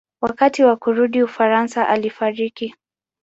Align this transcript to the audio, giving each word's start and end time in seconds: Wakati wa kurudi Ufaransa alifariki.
Wakati 0.21 0.63
wa 0.63 0.75
kurudi 0.77 1.23
Ufaransa 1.23 1.87
alifariki. 1.87 2.75